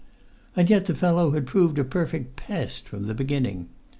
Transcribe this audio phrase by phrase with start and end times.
[0.55, 3.69] And yet the fellow had proved a perfect pest from the beginning.